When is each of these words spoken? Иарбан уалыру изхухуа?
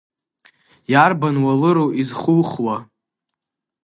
Иарбан 0.91 1.35
уалыру 1.43 1.87
изхухуа? 2.01 2.77